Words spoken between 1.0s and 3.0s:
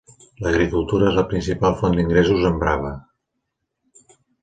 és la principal font d'ingressos en Brava.